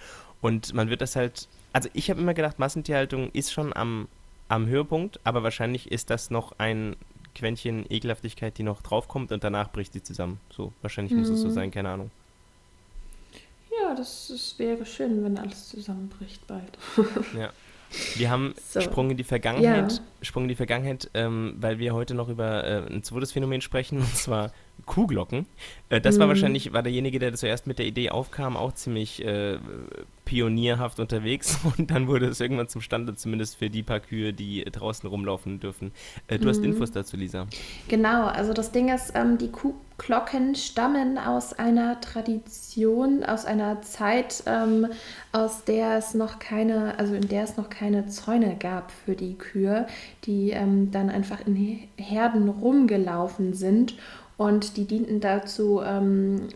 Und 0.43 0.75
man 0.75 0.91
wird 0.91 1.01
das 1.01 1.17
halt, 1.17 1.49
also 1.73 1.89
ich 1.95 2.11
habe 2.11 2.21
immer 2.21 2.35
gedacht, 2.35 2.59
Massentierhaltung 2.59 3.31
ist 3.31 3.51
schon 3.53 3.75
am, 3.75 4.09
am 4.49 4.67
Höhepunkt, 4.67 5.21
aber 5.25 5.43
wahrscheinlich 5.43 5.91
ist 5.91 6.11
das 6.11 6.31
noch 6.31 6.53
ein 6.59 6.97
Quäntchen 7.35 7.87
Ekelhaftigkeit, 7.89 8.59
die 8.59 8.63
noch 8.63 8.83
draufkommt 8.83 9.33
und 9.33 9.43
danach 9.43 9.73
bricht 9.73 9.95
sie 9.95 10.03
zusammen. 10.03 10.39
So, 10.55 10.73
wahrscheinlich 10.83 11.15
mhm. 11.15 11.21
muss 11.21 11.31
es 11.31 11.41
so 11.41 11.49
mhm. 11.49 11.53
sein, 11.53 11.71
keine 11.71 11.89
Ahnung. 11.89 12.11
Ja, 13.83 13.95
das, 13.95 14.29
das 14.29 14.59
wäre 14.59 14.85
schön, 14.85 15.25
wenn 15.25 15.39
alles 15.39 15.69
zusammenbricht 15.71 16.47
bald. 16.47 16.77
ja. 17.35 17.51
Wir 18.17 18.31
haben 18.31 18.55
so. 18.57 18.81
Sprung 18.81 19.11
in 19.11 19.17
die 19.17 19.25
Vergangenheit, 19.25 19.93
ja. 19.93 19.99
Sprung 20.23 20.45
in 20.45 20.49
die 20.49 20.55
Vergangenheit, 20.55 21.11
ähm, 21.15 21.55
weil 21.59 21.79
wir 21.79 21.95
heute 21.95 22.15
noch 22.15 22.29
über 22.29 22.65
äh, 22.65 22.93
ein 22.93 23.03
zweites 23.03 23.33
Phänomen 23.33 23.61
sprechen, 23.61 23.99
und 23.99 24.17
zwar 24.17 24.53
Kuhglocken. 24.87 25.47
Äh, 25.89 26.01
das 26.01 26.17
mhm. 26.17 26.21
war 26.21 26.29
wahrscheinlich, 26.29 26.73
war 26.73 26.83
derjenige, 26.83 27.19
der 27.19 27.35
zuerst 27.35 27.67
mit 27.67 27.79
der 27.79 27.87
Idee 27.87 28.11
aufkam, 28.11 28.57
auch 28.57 28.73
ziemlich 28.73 29.25
äh, 29.25 29.59
pionierhaft 30.25 31.01
unterwegs 31.01 31.59
und 31.79 31.91
dann 31.91 32.07
wurde 32.07 32.27
es 32.27 32.41
irgendwann 32.41 32.69
zum 32.69 32.81
Standard, 32.81 33.19
zumindest 33.19 33.57
für 33.57 33.71
die 33.71 33.83
paar 33.83 34.01
Kühe, 34.01 34.33
die 34.33 34.65
draußen 34.65 35.09
rumlaufen 35.09 35.61
dürfen. 35.61 35.93
Äh, 36.29 36.39
du 36.39 36.45
mhm. 36.45 36.49
hast 36.49 36.65
Infos 36.65 36.93
dazu, 36.93 37.17
Lisa. 37.17 37.47
Genau, 37.89 38.27
also 38.27 38.53
das 38.53 38.73
Ding 38.73 38.89
ist, 38.89 39.13
ähm, 39.15 39.39
die 39.39 39.51
Kuhglocken 40.01 40.55
stammen 40.55 41.19
aus 41.19 41.53
einer 41.53 42.01
Tradition, 42.01 43.23
aus 43.23 43.45
einer 43.45 43.83
Zeit, 43.83 44.43
ähm, 44.47 44.87
aus 45.33 45.65
der 45.65 45.99
es 45.99 46.15
noch 46.15 46.39
keine, 46.39 46.99
also 46.99 47.15
in 47.15 47.29
der 47.29 47.45
es 47.45 47.59
noch 47.59 47.69
keine 47.69 48.07
Zäune 48.07 48.57
gab 48.59 48.93
für 48.93 49.15
die 49.15 49.37
Kühe, 49.37 49.87
die 50.25 50.51
ähm, 50.51 50.91
dann 50.91 51.11
einfach 51.11 51.47
in 51.47 51.81
Herden 51.97 52.49
rumgelaufen 52.49 53.53
sind. 53.53 53.95
Und 54.39 54.79
die 54.79 54.87
dienten 54.87 55.21
dazu, 55.21 55.83
ähm, 55.85 56.49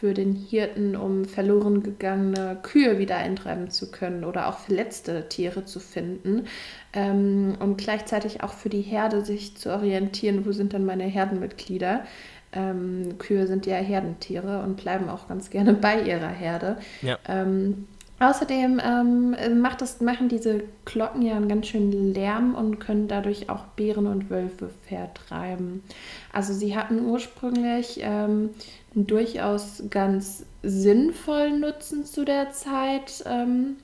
für 0.00 0.14
den 0.14 0.34
Hirten, 0.34 0.96
um 0.96 1.26
verloren 1.26 1.82
gegangene 1.82 2.56
Kühe 2.62 2.98
wieder 2.98 3.18
eintreiben 3.18 3.70
zu 3.70 3.90
können 3.90 4.24
oder 4.24 4.48
auch 4.48 4.58
verletzte 4.58 5.28
Tiere 5.28 5.66
zu 5.66 5.78
finden. 5.78 6.46
Ähm, 6.94 7.56
und 7.60 7.76
gleichzeitig 7.76 8.42
auch 8.42 8.54
für 8.54 8.70
die 8.70 8.80
Herde 8.80 9.22
sich 9.26 9.58
zu 9.58 9.70
orientieren, 9.70 10.46
wo 10.46 10.52
sind 10.52 10.72
denn 10.72 10.86
meine 10.86 11.04
Herdenmitglieder. 11.04 12.04
Ähm, 12.52 13.18
Kühe 13.18 13.46
sind 13.46 13.66
ja 13.66 13.76
Herdentiere 13.76 14.62
und 14.62 14.78
bleiben 14.78 15.10
auch 15.10 15.28
ganz 15.28 15.50
gerne 15.50 15.74
bei 15.74 16.00
ihrer 16.00 16.28
Herde. 16.28 16.78
Ja. 17.02 17.18
Ähm, 17.28 17.86
Außerdem 18.20 18.82
ähm, 18.84 19.60
macht 19.62 19.80
das, 19.80 20.02
machen 20.02 20.28
diese 20.28 20.64
Glocken 20.84 21.22
ja 21.22 21.36
einen 21.36 21.48
ganz 21.48 21.68
schönen 21.68 22.12
Lärm 22.12 22.54
und 22.54 22.78
können 22.78 23.08
dadurch 23.08 23.48
auch 23.48 23.64
Bären 23.76 24.06
und 24.06 24.28
Wölfe 24.28 24.68
vertreiben. 24.86 25.82
Also 26.30 26.52
sie 26.52 26.76
hatten 26.76 27.06
ursprünglich 27.06 28.00
ähm, 28.02 28.50
durchaus 28.94 29.82
ganz 29.90 30.44
sinnvollen 30.62 31.60
Nutzen 31.60 32.04
zu 32.04 32.24
der 32.24 32.52
Zeit, 32.52 33.22
ähm, 33.26 33.76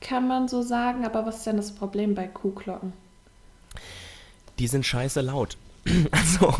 kann 0.00 0.28
man 0.28 0.48
so 0.48 0.62
sagen. 0.62 1.04
Aber 1.04 1.26
was 1.26 1.38
ist 1.38 1.46
denn 1.46 1.56
das 1.56 1.72
Problem 1.72 2.14
bei 2.14 2.26
Kuhglocken? 2.26 2.92
Die 4.58 4.66
sind 4.66 4.86
scheiße 4.86 5.20
laut. 5.20 5.56
also, 6.10 6.54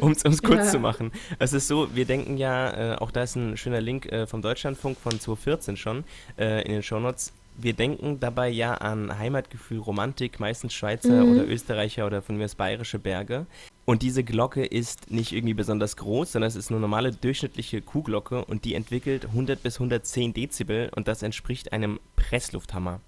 um 0.00 0.12
es 0.12 0.42
kurz 0.42 0.66
ja. 0.66 0.70
zu 0.70 0.78
machen. 0.78 1.10
Es 1.38 1.52
ist 1.52 1.66
so, 1.66 1.94
wir 1.94 2.04
denken 2.04 2.36
ja, 2.36 2.94
äh, 2.94 2.96
auch 2.96 3.10
da 3.10 3.22
ist 3.22 3.34
ein 3.34 3.56
schöner 3.56 3.80
Link 3.80 4.06
äh, 4.06 4.26
vom 4.26 4.40
Deutschlandfunk 4.40 4.98
von 4.98 5.12
2014 5.12 5.76
schon 5.76 6.04
äh, 6.38 6.62
in 6.62 6.72
den 6.72 6.82
Shownotes. 6.82 7.32
Wir 7.60 7.72
denken 7.72 8.20
dabei 8.20 8.48
ja 8.48 8.74
an 8.74 9.18
Heimatgefühl, 9.18 9.78
Romantik, 9.78 10.38
meistens 10.38 10.74
Schweizer 10.74 11.24
mhm. 11.24 11.32
oder 11.32 11.48
Österreicher 11.48 12.06
oder 12.06 12.22
von 12.22 12.36
mir 12.36 12.44
aus 12.44 12.54
bayerische 12.54 13.00
Berge. 13.00 13.46
Und 13.84 14.02
diese 14.02 14.22
Glocke 14.22 14.64
ist 14.64 15.10
nicht 15.10 15.32
irgendwie 15.32 15.54
besonders 15.54 15.96
groß, 15.96 16.32
sondern 16.32 16.48
es 16.48 16.56
ist 16.56 16.70
eine 16.70 16.78
normale 16.78 17.10
durchschnittliche 17.10 17.82
Kuhglocke 17.82 18.44
und 18.44 18.64
die 18.64 18.74
entwickelt 18.74 19.24
100 19.26 19.60
bis 19.62 19.76
110 19.76 20.34
Dezibel 20.34 20.90
und 20.94 21.08
das 21.08 21.22
entspricht 21.22 21.72
einem 21.72 21.98
Presslufthammer. 22.14 23.00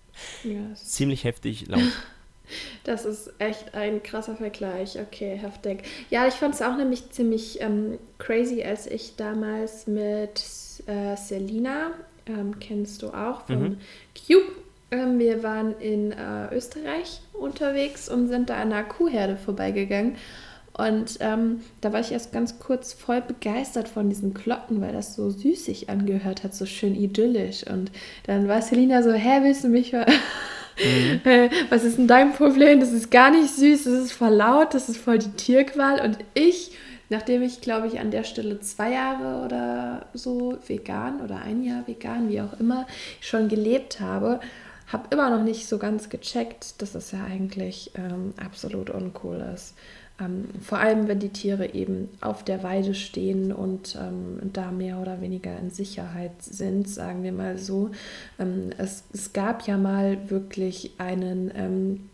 Yes. 0.43 0.85
Ziemlich 0.87 1.25
heftig 1.25 1.69
laut. 1.69 1.83
Das 2.83 3.05
ist 3.05 3.33
echt 3.39 3.75
ein 3.75 4.03
krasser 4.03 4.35
Vergleich. 4.35 4.99
Okay, 4.99 5.37
heftig. 5.37 5.85
Ja, 6.11 6.27
ich 6.27 6.35
fand 6.35 6.55
es 6.55 6.63
auch 6.63 6.77
nämlich 6.77 7.11
ziemlich 7.11 7.61
ähm, 7.61 7.99
crazy, 8.19 8.65
als 8.65 8.89
ich 8.89 9.15
damals 9.15 9.87
mit 9.87 10.43
äh, 10.87 11.17
Selina, 11.17 11.93
ähm, 12.27 12.59
kennst 12.59 13.03
du 13.03 13.09
auch, 13.09 13.47
von 13.47 13.63
mhm. 13.63 13.79
Cube, 14.15 14.53
ähm, 14.91 15.19
wir 15.19 15.43
waren 15.43 15.79
in 15.79 16.13
äh, 16.13 16.55
Österreich 16.55 17.21
unterwegs 17.33 18.09
und 18.09 18.29
sind 18.29 18.51
da 18.51 18.55
an 18.55 18.73
einer 18.73 18.85
Kuhherde 18.85 19.37
vorbeigegangen. 19.37 20.17
Und 20.73 21.19
ähm, 21.21 21.61
da 21.81 21.93
war 21.93 22.01
ich 22.01 22.13
erst 22.13 22.33
ganz 22.33 22.59
kurz 22.59 22.93
voll 22.93 23.21
begeistert 23.21 23.89
von 23.89 24.09
diesen 24.09 24.35
Glocken, 24.35 24.81
weil 24.81 24.93
das 24.93 25.15
so 25.15 25.29
süßig 25.29 25.91
angehört 25.91 26.43
hat, 26.43 26.55
so 26.55 26.65
schön 26.65 26.95
idyllisch. 26.95 27.65
Und 27.67 27.91
dann 28.25 28.49
war 28.49 28.63
Selina 28.63 29.03
so, 29.03 29.13
hä, 29.13 29.41
willst 29.43 29.65
du 29.65 29.69
mich 29.69 29.91
ver 29.91 30.07
mhm. 30.09 31.21
Was 31.71 31.85
ist 31.85 31.99
denn 31.99 32.07
dein 32.07 32.33
Problem? 32.33 32.81
Das 32.81 32.93
ist 32.93 33.11
gar 33.11 33.31
nicht 33.31 33.55
süß, 33.55 33.85
das 33.85 33.95
ist 33.95 34.13
voll 34.13 34.35
laut, 34.35 34.73
das 34.73 34.89
ist 34.89 34.99
voll 34.99 35.19
die 35.19 35.33
Tierqual. 35.33 36.01
Und 36.01 36.19
ich, 36.35 36.73
nachdem 37.11 37.43
ich, 37.43 37.61
glaube 37.61 37.87
ich, 37.87 38.01
an 38.01 38.11
der 38.11 38.25
Stelle 38.25 38.61
zwei 38.61 38.93
Jahre 38.93 39.45
oder 39.45 40.07
so 40.15 40.59
vegan 40.67 41.21
oder 41.21 41.43
ein 41.43 41.63
Jahr 41.63 41.87
vegan, 41.87 42.29
wie 42.31 42.41
auch 42.41 42.59
immer, 42.59 42.87
schon 43.21 43.49
gelebt 43.49 44.01
habe, 44.01 44.41
habe 44.87 45.09
immer 45.11 45.31
noch 45.31 45.45
nicht 45.45 45.69
so 45.69 45.79
ganz 45.79 46.09
gecheckt, 46.09 46.81
dass 46.81 46.93
das 46.93 47.13
ja 47.13 47.25
eigentlich 47.25 47.93
ähm, 47.97 48.33
absolut 48.43 48.91
uncool 48.91 49.45
ist. 49.55 49.75
Ähm, 50.21 50.49
vor 50.61 50.79
allem, 50.79 51.09
wenn 51.09 51.19
die 51.19 51.31
Tiere 51.31 51.75
eben 51.75 52.09
auf 52.21 52.45
der 52.45 52.63
Weide 52.63 52.95
stehen 52.95 53.53
und 53.53 53.97
ähm, 54.01 54.39
da 54.53 54.71
mehr 54.71 54.99
oder 54.99 55.21
weniger 55.21 55.57
in 55.59 55.71
Sicherheit 55.71 56.43
sind, 56.43 56.89
sagen 56.89 57.23
wir 57.23 57.33
mal 57.33 57.59
so. 57.59 57.91
Ähm, 58.39 58.71
es, 58.79 59.05
es, 59.13 59.33
gab 59.33 59.67
ja 59.67 59.79
mal 59.79 60.31
wirklich 60.31 60.93
einen 60.99 61.51
ähm, 61.55 62.11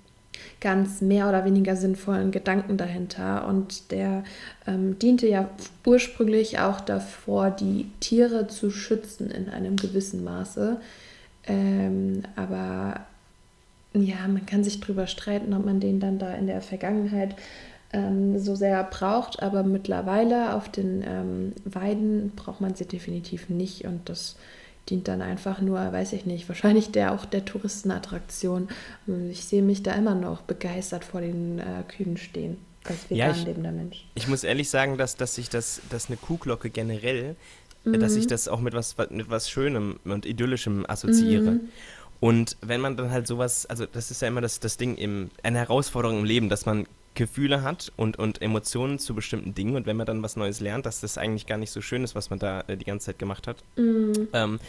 ganz 0.60 1.00
mehr 1.00 1.28
oder 1.28 1.44
weniger 1.44 1.76
sinnvollen 1.76 2.30
Gedanken 2.30 2.76
dahinter. 2.76 3.46
Und 3.46 3.90
der 3.90 4.24
ähm, 4.66 4.98
diente 4.98 5.26
ja 5.28 5.48
ursprünglich 5.84 6.58
auch 6.58 6.80
davor, 6.80 7.50
die 7.50 7.90
Tiere 8.00 8.48
zu 8.48 8.70
schützen 8.70 9.30
in 9.30 9.48
einem 9.48 9.76
gewissen 9.76 10.24
Maße. 10.24 10.78
Ähm, 11.46 12.22
aber 12.34 13.06
ja, 13.94 14.28
man 14.28 14.46
kann 14.46 14.64
sich 14.64 14.80
darüber 14.80 15.06
streiten, 15.06 15.54
ob 15.54 15.64
man 15.64 15.80
den 15.80 16.00
dann 16.00 16.18
da 16.18 16.34
in 16.34 16.46
der 16.46 16.60
Vergangenheit 16.60 17.34
ähm, 17.92 18.38
so 18.38 18.54
sehr 18.54 18.82
braucht, 18.84 19.42
aber 19.42 19.62
mittlerweile 19.62 20.54
auf 20.54 20.68
den 20.68 21.02
ähm, 21.06 21.52
Weiden 21.64 22.32
braucht 22.36 22.60
man 22.60 22.74
sie 22.74 22.86
definitiv 22.86 23.48
nicht. 23.48 23.84
Und 23.84 24.08
das 24.08 24.36
dient 24.88 25.08
dann 25.08 25.22
einfach 25.22 25.60
nur, 25.60 25.78
weiß 25.78 26.12
ich 26.12 26.26
nicht, 26.26 26.48
wahrscheinlich 26.48 26.92
der 26.92 27.12
auch 27.12 27.24
der 27.24 27.44
Touristenattraktion. 27.44 28.68
Ich 29.30 29.44
sehe 29.44 29.62
mich 29.62 29.82
da 29.82 29.92
immer 29.94 30.14
noch 30.14 30.42
begeistert 30.42 31.04
vor 31.04 31.20
den 31.20 31.58
äh, 31.58 31.82
Kühen 31.88 32.16
stehen. 32.16 32.58
Als 32.84 33.10
vegan 33.10 33.18
ja, 33.18 33.30
ich, 33.32 33.44
lebender 33.44 33.72
Mensch. 33.72 34.06
Ich 34.14 34.28
muss 34.28 34.44
ehrlich 34.44 34.70
sagen, 34.70 34.96
dass, 34.96 35.16
dass 35.16 35.38
ich 35.38 35.48
das, 35.48 35.80
dass 35.90 36.06
eine 36.06 36.16
Kuhglocke 36.16 36.70
generell, 36.70 37.34
mhm. 37.84 37.98
dass 37.98 38.14
ich 38.14 38.28
das 38.28 38.46
auch 38.46 38.60
mit 38.60 38.74
was, 38.74 38.96
mit 39.10 39.28
was 39.28 39.50
Schönem 39.50 39.98
und 40.04 40.24
Idyllischem 40.24 40.86
assoziiere. 40.88 41.52
Mhm. 41.52 41.68
Und 42.20 42.56
wenn 42.60 42.80
man 42.80 42.96
dann 42.96 43.10
halt 43.10 43.26
sowas, 43.26 43.66
also 43.66 43.86
das 43.86 44.10
ist 44.10 44.22
ja 44.22 44.28
immer 44.28 44.40
das, 44.40 44.60
das 44.60 44.76
Ding, 44.76 44.96
im, 44.96 45.30
eine 45.42 45.58
Herausforderung 45.58 46.20
im 46.20 46.24
Leben, 46.24 46.48
dass 46.48 46.64
man 46.64 46.86
Gefühle 47.16 47.62
hat 47.62 47.92
und, 47.96 48.18
und 48.18 48.40
Emotionen 48.40 49.00
zu 49.00 49.14
bestimmten 49.14 49.54
Dingen 49.54 49.74
und 49.74 49.86
wenn 49.86 49.96
man 49.96 50.06
dann 50.06 50.22
was 50.22 50.36
Neues 50.36 50.60
lernt, 50.60 50.86
dass 50.86 51.00
das 51.00 51.18
eigentlich 51.18 51.46
gar 51.46 51.58
nicht 51.58 51.72
so 51.72 51.80
schön 51.80 52.04
ist, 52.04 52.14
was 52.14 52.30
man 52.30 52.38
da 52.38 52.60
äh, 52.68 52.76
die 52.76 52.84
ganze 52.84 53.06
Zeit 53.06 53.18
gemacht 53.18 53.48
hat, 53.48 53.64
mhm. 53.76 54.28
ähm, 54.32 54.60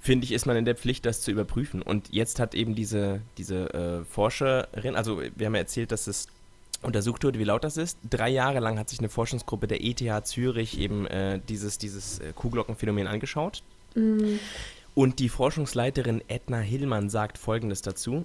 finde 0.00 0.24
ich, 0.24 0.32
ist 0.32 0.46
man 0.46 0.56
in 0.56 0.64
der 0.64 0.76
Pflicht, 0.76 1.06
das 1.06 1.22
zu 1.22 1.30
überprüfen. 1.30 1.82
Und 1.82 2.12
jetzt 2.12 2.40
hat 2.40 2.54
eben 2.54 2.74
diese, 2.74 3.20
diese 3.38 3.72
äh, 3.72 4.04
Forscherin, 4.04 4.94
also 4.94 5.20
wir 5.36 5.46
haben 5.46 5.54
ja 5.54 5.60
erzählt, 5.60 5.92
dass 5.92 6.06
es 6.06 6.28
untersucht 6.82 7.24
wurde, 7.24 7.38
wie 7.38 7.44
laut 7.44 7.64
das 7.64 7.76
ist. 7.76 7.98
Drei 8.08 8.28
Jahre 8.28 8.60
lang 8.60 8.78
hat 8.78 8.88
sich 8.88 9.00
eine 9.00 9.08
Forschungsgruppe 9.08 9.66
der 9.66 9.82
ETH 9.82 10.26
Zürich 10.26 10.78
eben 10.78 11.06
äh, 11.06 11.40
dieses, 11.48 11.78
dieses 11.78 12.20
äh, 12.20 12.32
Kuhglockenphänomen 12.34 13.06
angeschaut. 13.06 13.62
Mhm. 13.94 14.38
Und 14.94 15.18
die 15.20 15.28
Forschungsleiterin 15.28 16.22
Edna 16.28 16.58
Hillmann 16.58 17.08
sagt 17.08 17.38
Folgendes 17.38 17.82
dazu. 17.82 18.24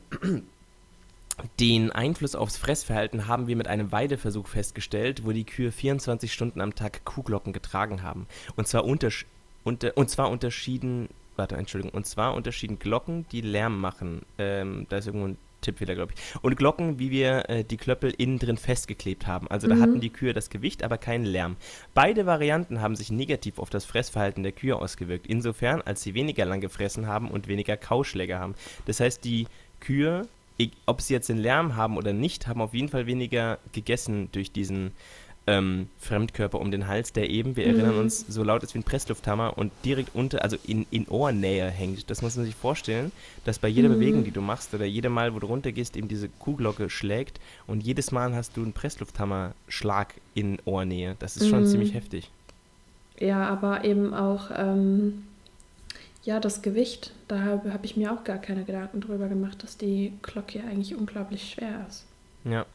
Den 1.59 1.91
Einfluss 1.91 2.35
aufs 2.35 2.57
Fressverhalten 2.57 3.27
haben 3.27 3.47
wir 3.47 3.55
mit 3.55 3.67
einem 3.67 3.91
Weideversuch 3.91 4.47
festgestellt, 4.47 5.25
wo 5.25 5.31
die 5.31 5.45
Kühe 5.45 5.71
24 5.71 6.31
Stunden 6.31 6.61
am 6.61 6.75
Tag 6.75 7.05
Kuhglocken 7.05 7.53
getragen 7.53 8.03
haben. 8.03 8.27
Und 8.55 8.67
zwar, 8.67 8.85
untersch 8.85 9.25
unter 9.63 9.97
und 9.97 10.09
zwar 10.09 10.29
unterschieden, 10.29 11.09
warte, 11.35 11.55
Entschuldigung, 11.55 11.95
und 11.95 12.05
zwar 12.05 12.35
unterschieden 12.35 12.79
Glocken, 12.79 13.25
die 13.31 13.41
Lärm 13.41 13.79
machen. 13.79 14.23
Ähm, 14.37 14.85
da 14.89 14.97
ist 14.97 15.07
irgendwo 15.07 15.27
ein 15.27 15.37
Tippfehler, 15.61 15.95
glaube 15.95 16.13
ich. 16.13 16.43
Und 16.43 16.55
Glocken, 16.57 16.99
wie 16.99 17.09
wir 17.09 17.49
äh, 17.49 17.63
die 17.63 17.77
Klöppel 17.77 18.13
innen 18.17 18.37
drin 18.37 18.57
festgeklebt 18.57 19.25
haben. 19.25 19.47
Also 19.49 19.67
da 19.67 19.75
mhm. 19.75 19.81
hatten 19.81 20.01
die 20.01 20.09
Kühe 20.09 20.33
das 20.33 20.49
Gewicht, 20.49 20.83
aber 20.83 20.97
keinen 20.97 21.25
Lärm. 21.25 21.55
Beide 21.93 22.25
Varianten 22.25 22.81
haben 22.81 22.95
sich 22.95 23.11
negativ 23.11 23.57
auf 23.57 23.69
das 23.69 23.85
Fressverhalten 23.85 24.43
der 24.43 24.51
Kühe 24.51 24.75
ausgewirkt. 24.75 25.25
Insofern, 25.27 25.81
als 25.81 26.03
sie 26.03 26.13
weniger 26.13 26.45
lang 26.45 26.59
gefressen 26.59 27.07
haben 27.07 27.31
und 27.31 27.47
weniger 27.47 27.77
Kauschläge 27.77 28.37
haben. 28.37 28.55
Das 28.85 28.99
heißt, 28.99 29.23
die 29.23 29.47
Kühe 29.79 30.27
ob 30.85 31.01
sie 31.01 31.13
jetzt 31.13 31.29
den 31.29 31.37
Lärm 31.37 31.75
haben 31.75 31.97
oder 31.97 32.13
nicht, 32.13 32.47
haben 32.47 32.61
auf 32.61 32.73
jeden 32.73 32.89
Fall 32.89 33.05
weniger 33.05 33.59
gegessen 33.71 34.29
durch 34.31 34.51
diesen 34.51 34.91
ähm, 35.45 35.87
Fremdkörper 35.99 36.59
um 36.59 36.71
den 36.71 36.87
Hals, 36.87 37.11
der 37.11 37.29
eben, 37.29 37.55
wir 37.55 37.67
mhm. 37.67 37.79
erinnern 37.79 37.97
uns, 37.99 38.25
so 38.27 38.43
laut 38.43 38.63
ist 38.63 38.73
wie 38.73 38.79
ein 38.79 38.83
Presslufthammer 38.83 39.57
und 39.57 39.71
direkt 39.83 40.15
unter, 40.15 40.41
also 40.41 40.57
in, 40.65 40.85
in 40.89 41.07
Ohrnähe 41.07 41.69
hängt. 41.69 42.09
Das 42.09 42.21
muss 42.21 42.37
man 42.37 42.45
sich 42.45 42.55
vorstellen, 42.55 43.11
dass 43.43 43.59
bei 43.59 43.67
jeder 43.67 43.89
mhm. 43.89 43.95
Bewegung, 43.95 44.23
die 44.23 44.31
du 44.31 44.41
machst 44.41 44.73
oder 44.73 44.85
jedem 44.85 45.13
Mal, 45.13 45.33
wo 45.33 45.39
du 45.39 45.47
runtergehst, 45.47 45.97
eben 45.97 46.07
diese 46.07 46.29
Kuhglocke 46.29 46.89
schlägt 46.89 47.39
und 47.67 47.83
jedes 47.83 48.11
Mal 48.11 48.33
hast 48.33 48.55
du 48.55 48.63
einen 48.63 48.73
Presslufthammer-Schlag 48.73 50.13
in 50.33 50.59
Ohrnähe. 50.65 51.15
Das 51.19 51.35
ist 51.35 51.49
schon 51.49 51.61
mhm. 51.61 51.67
ziemlich 51.67 51.93
heftig. 51.93 52.29
Ja, 53.19 53.47
aber 53.47 53.83
eben 53.83 54.13
auch 54.13 54.49
ähm, 54.55 55.25
ja, 56.23 56.39
das 56.39 56.61
Gewicht, 56.61 57.11
da 57.27 57.41
habe 57.41 57.73
hab 57.73 57.83
ich 57.83 57.97
mir 57.97 58.11
auch 58.13 58.23
gar 58.23 58.37
keine 58.37 58.63
Gedanken 58.63 59.01
drüber 59.01 59.27
gemacht, 59.27 59.61
dass 59.63 59.77
die 59.77 60.13
Glocke 60.21 60.61
eigentlich 60.63 60.95
unglaublich 60.95 61.51
schwer 61.51 61.85
ist. 61.87 62.05
Ja. 62.45 62.65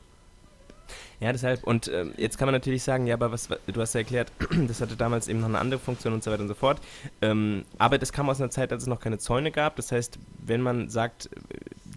Ja, 1.20 1.32
deshalb, 1.32 1.64
und 1.64 1.88
äh, 1.88 2.06
jetzt 2.16 2.38
kann 2.38 2.46
man 2.46 2.54
natürlich 2.54 2.82
sagen, 2.82 3.06
ja, 3.06 3.14
aber 3.14 3.32
was, 3.32 3.48
du 3.48 3.80
hast 3.80 3.94
ja 3.94 4.00
erklärt, 4.00 4.32
das 4.68 4.80
hatte 4.80 4.96
damals 4.96 5.28
eben 5.28 5.40
noch 5.40 5.48
eine 5.48 5.58
andere 5.58 5.80
Funktion 5.80 6.12
und 6.12 6.22
so 6.22 6.30
weiter 6.30 6.42
und 6.42 6.48
so 6.48 6.54
fort. 6.54 6.80
Ähm, 7.20 7.64
aber 7.78 7.98
das 7.98 8.12
kam 8.12 8.30
aus 8.30 8.40
einer 8.40 8.50
Zeit, 8.50 8.72
als 8.72 8.82
es 8.84 8.88
noch 8.88 9.00
keine 9.00 9.18
Zäune 9.18 9.50
gab. 9.50 9.76
Das 9.76 9.92
heißt, 9.92 10.18
wenn 10.46 10.60
man 10.62 10.88
sagt, 10.88 11.28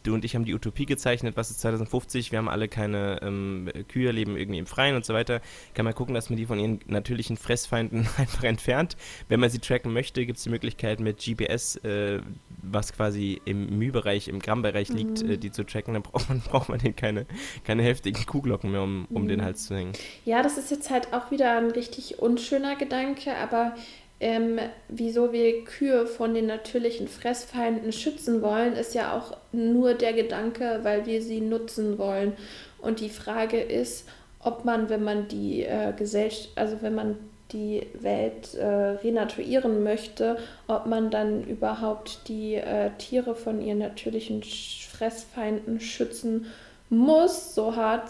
du 0.04 0.14
und 0.14 0.26
ich 0.26 0.36
haben 0.36 0.46
die 0.46 0.54
Utopie 0.54 0.86
gezeichnet, 0.86 1.38
was 1.38 1.52
ist 1.52 1.62
2050, 1.62 2.32
wir 2.32 2.40
haben 2.40 2.50
alle 2.50 2.68
keine 2.68 3.20
ähm, 3.22 3.70
Kühe, 3.88 4.12
leben 4.12 4.38
irgendwie 4.38 4.60
im 4.60 4.66
Freien 4.66 4.96
und 4.96 5.06
so 5.06 5.14
weiter, 5.14 5.42
kann 5.74 5.86
man 5.86 5.94
gucken, 5.94 6.16
dass 6.16 6.30
man 6.30 6.38
die 6.38 6.46
von 6.46 6.60
ihren 6.60 6.80
natürlichen 6.88 7.38
Fressfeinden 7.38 8.08
einfach 8.18 8.44
entfernt. 8.44 8.98
Wenn 9.30 9.40
man 9.40 9.50
sie 9.50 9.60
tracken 9.60 9.94
möchte, 9.94 10.26
gibt 10.26 10.38
es 10.38 10.44
die 10.44 10.50
Möglichkeit 10.50 11.00
mit 11.00 11.24
GPS, 11.24 11.78
äh, 11.78 12.20
was 12.62 12.94
quasi 12.94 13.42
im 13.46 13.78
Mühbereich, 13.78 14.28
im 14.28 14.40
Grammbereich 14.40 14.90
mhm. 14.90 14.96
liegt, 14.96 15.24
äh, 15.24 15.38
die 15.38 15.52
zu 15.52 15.64
tracken, 15.66 15.94
dann 15.94 16.04
braucht 16.04 16.30
man, 16.30 16.42
braucht 16.50 16.70
man 16.70 16.80
den 16.80 16.96
keine, 16.96 17.26
keine 17.64 17.84
heftigen 17.84 18.26
Kuhglocken 18.26 18.72
mehr, 18.72 18.82
um, 18.82 19.08
um 19.12 19.24
mhm. 19.24 19.28
den 19.28 19.44
Hals 19.44 19.66
zu 19.66 19.76
hängen. 19.76 19.94
Ja, 20.26 20.44
das 20.44 20.58
ist 20.58 20.72
jetzt 20.72 20.90
halt 20.90 21.14
auch 21.14 21.32
wieder 21.32 21.58
ein 21.58 21.72
richtig 21.72 22.20
unschöner 22.20 22.76
Gedanke, 22.76 23.36
aber 23.36 23.76
ähm, 24.22 24.60
wieso 24.88 25.34
wir 25.34 25.66
Kühe 25.66 26.06
von 26.06 26.34
den 26.34 26.46
natürlichen 26.46 27.08
Fressfeinden 27.08 27.92
schützen 27.92 28.42
wollen, 28.42 28.74
ist 28.74 28.94
ja 28.94 29.18
auch 29.18 29.36
nur 29.52 29.96
der 29.96 30.14
Gedanke, 30.14 30.80
weil 30.84 31.08
wir 31.08 31.22
sie 31.22 31.42
nutzen 31.42 31.98
wollen. 31.98 32.34
Und 32.80 33.00
die 33.00 33.10
Frage 33.10 33.60
ist, 33.60 34.08
ob 34.40 34.64
man, 34.64 34.90
wenn 34.90 35.04
man 35.04 35.28
die 35.28 35.64
äh, 35.64 35.92
Gesellschaft, 35.98 36.52
also 36.56 36.78
wenn 36.82 36.94
man 36.94 37.18
die 37.52 37.88
Welt 38.00 38.54
äh, 38.54 38.66
renaturieren 38.66 39.84
möchte, 39.84 40.38
ob 40.68 40.86
man 40.86 41.10
dann 41.10 41.44
überhaupt 41.44 42.28
die 42.28 42.56
äh, 42.56 42.92
Tiere 43.00 43.36
von 43.36 43.60
ihren 43.60 43.80
natürlichen 43.80 44.44
Fressfeinden 44.44 45.80
schützen 45.80 46.46
muss, 46.90 47.56
so 47.56 47.76
hart 47.76 48.08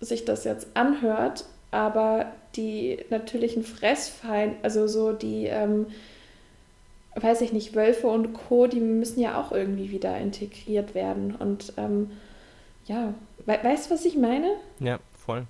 sich 0.00 0.24
das 0.24 0.44
jetzt 0.44 0.68
anhört. 0.74 1.44
Aber 1.72 2.26
die 2.54 2.98
natürlichen 3.10 3.64
Fressfeinden, 3.64 4.58
also 4.62 4.86
so 4.86 5.12
die, 5.12 5.46
ähm, 5.46 5.86
weiß 7.16 7.40
ich 7.40 7.52
nicht, 7.52 7.74
Wölfe 7.74 8.06
und 8.06 8.34
Co., 8.34 8.68
die 8.68 8.80
müssen 8.80 9.20
ja 9.20 9.40
auch 9.40 9.52
irgendwie 9.52 9.90
wieder 9.90 10.16
integriert 10.18 10.94
werden. 10.94 11.34
Und 11.34 11.72
ähm, 11.76 12.10
ja, 12.86 13.14
we 13.46 13.58
weißt 13.60 13.90
du, 13.90 13.94
was 13.94 14.04
ich 14.04 14.16
meine? 14.16 14.52
Ja, 14.78 15.00
voll. 15.18 15.46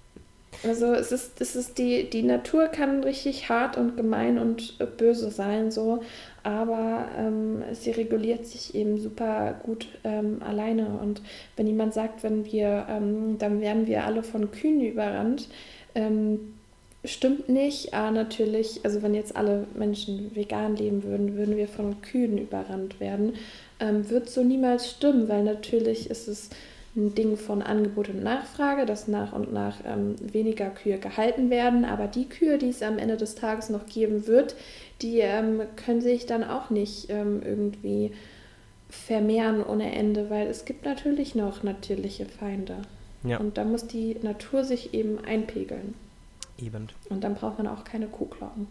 Also 0.65 0.93
es 0.93 1.11
ist, 1.11 1.41
es 1.41 1.57
ist 1.57 1.79
die, 1.79 2.09
die 2.09 2.23
Natur 2.23 2.69
kann 2.69 3.03
richtig 3.03 3.49
hart 3.49 3.77
und 3.77 3.97
gemein 3.97 4.39
und 4.39 4.77
äh, 4.79 4.87
böse 4.87 5.31
sein, 5.31 5.71
so, 5.71 6.03
aber 6.45 7.09
ähm, 7.19 7.65
sie 7.73 7.91
reguliert 7.91 8.47
sich 8.47 8.75
eben 8.75 8.99
super 8.99 9.59
gut 9.63 9.89
ähm, 10.05 10.41
alleine. 10.47 10.99
Und 11.01 11.23
wenn 11.57 11.67
jemand 11.67 11.95
sagt, 11.95 12.23
wenn 12.23 12.45
wir, 12.45 12.87
ähm, 12.89 13.39
dann 13.39 13.61
werden 13.61 13.87
wir 13.87 14.05
alle 14.05 14.23
von 14.23 14.51
Kühen 14.51 14.81
überrannt, 14.81 15.49
ähm, 15.95 16.55
stimmt 17.05 17.49
nicht. 17.49 17.95
A, 17.95 18.11
natürlich, 18.11 18.81
also 18.85 19.03
wenn 19.03 19.15
jetzt 19.15 19.37
alle 19.37 19.67
Menschen 19.75 20.35
vegan 20.35 20.77
leben 20.77 21.03
würden, 21.03 21.37
würden 21.37 21.57
wir 21.57 21.69
von 21.69 22.01
Kühen 22.03 22.39
überrannt 22.39 23.01
werden. 23.01 23.35
Ähm, 23.81 24.09
wird 24.11 24.29
so 24.29 24.43
niemals 24.43 24.91
stimmen, 24.91 25.29
weil 25.29 25.43
natürlich 25.43 26.11
ist 26.11 26.29
es 26.29 26.51
ein 26.95 27.15
Ding 27.15 27.37
von 27.37 27.63
Angebot 27.63 28.11
und 28.11 28.23
Nachfrage, 28.23 28.85
dass 28.85 29.09
nach 29.09 29.33
und 29.33 29.53
nach 29.53 29.79
ähm, 29.87 30.15
weniger 30.21 30.69
Kühe 30.69 30.99
gehalten 30.99 31.49
werden. 31.49 31.85
Aber 31.85 32.07
die 32.07 32.29
Kühe, 32.29 32.59
die 32.59 32.69
es 32.69 32.83
am 32.83 32.99
Ende 32.99 33.17
des 33.17 33.35
Tages 33.35 33.71
noch 33.71 33.87
geben 33.87 34.27
wird, 34.27 34.55
die 35.01 35.21
ähm, 35.21 35.63
können 35.77 36.03
sich 36.03 36.27
dann 36.27 36.45
auch 36.45 36.71
nicht 36.71 37.09
ähm, 37.09 37.43
irgendwie 37.45 38.13
vermehren 38.91 39.65
ohne 39.65 39.91
Ende, 39.95 40.29
weil 40.29 40.49
es 40.49 40.67
gibt 40.67 40.85
natürlich 40.85 41.35
noch 41.35 41.63
natürliche 41.63 42.27
Feinde. 42.27 42.77
Ja. 43.25 43.39
Und 43.39 43.57
da 43.57 43.65
muss 43.65 43.87
die 43.87 44.17
Natur 44.23 44.65
sich 44.65 44.95
eben 44.95 45.19
einpegeln. 45.25 45.95
Eben. 46.59 46.89
Und 47.09 47.23
dann 47.25 47.35
braucht 47.35 47.59
man 47.59 47.67
auch 47.67 47.85
keine 47.85 48.07
Kuhklauen. 48.07 48.67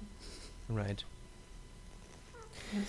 Right. 0.70 1.06
Yes. 2.74 2.84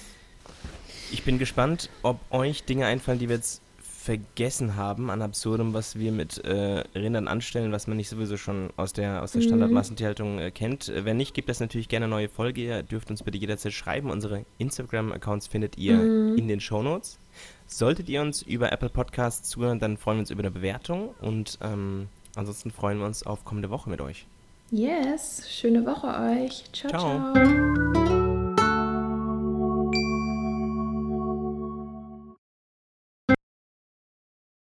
Ich 1.11 1.25
bin 1.25 1.39
gespannt, 1.39 1.89
ob 2.03 2.19
euch 2.31 2.65
Dinge 2.65 2.87
einfallen, 2.87 3.19
die 3.19 3.29
wir 3.29 3.37
jetzt 3.37 3.62
vergessen 4.03 4.75
haben 4.75 5.11
an 5.11 5.23
Absurdum, 5.23 5.75
was 5.75 5.97
wir 5.97 6.11
mit 6.11 6.45
äh, 6.45 6.83
Rindern 6.95 7.29
anstellen, 7.29 7.71
was 7.71 7.87
man 7.87 7.97
nicht 7.97 8.09
sowieso 8.09 8.37
schon 8.37 8.71
aus 8.77 8.93
der, 8.93 9.23
aus 9.23 9.33
der 9.33 9.43
mhm. 9.43 9.47
Standardmassentierhaltung 9.47 10.39
äh, 10.41 10.51
kennt. 10.51 10.89
Äh, 10.89 11.05
wenn 11.05 11.17
nicht, 11.17 11.35
gibt 11.35 11.49
es 11.49 11.61
natürlich 11.61 11.89
gerne 11.89 12.07
eine 12.07 12.15
neue 12.15 12.29
Folge. 12.29 12.63
Ihr 12.63 12.83
dürft 12.83 13.11
uns 13.11 13.23
bitte 13.23 13.39
jederzeit 13.39 13.73
schreiben. 13.73 14.11
Unsere 14.11 14.45
Instagram-Accounts 14.59 15.47
findet 15.47 15.79
ihr 15.79 15.95
mhm. 15.97 16.37
in 16.37 16.49
den 16.49 16.61
Shownotes. 16.61 17.19
Solltet 17.67 18.09
ihr 18.09 18.21
uns 18.21 18.43
über 18.43 18.73
Apple 18.73 18.91
Podcasts 18.91 19.49
zuhören, 19.49 19.79
dann 19.79 19.97
freuen 19.97 20.19
wir 20.19 20.23
uns 20.23 20.31
über 20.31 20.43
eine 20.43 20.51
Bewertung 20.51 21.15
und 21.21 21.59
ähm, 21.63 22.09
ansonsten 22.35 22.71
freuen 22.71 22.99
wir 22.99 23.07
uns 23.07 23.25
auf 23.25 23.45
kommende 23.45 23.71
Woche 23.71 23.89
mit 23.89 24.01
euch. 24.01 24.27
Yes, 24.71 25.45
schöne 25.49 25.87
Woche 25.87 26.09
euch. 26.09 26.65
ciao. 26.73 26.91
ciao. 26.91 27.33
ciao. 27.35 28.22